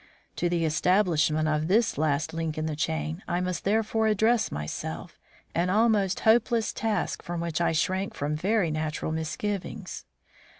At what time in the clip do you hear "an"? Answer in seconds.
5.53-5.69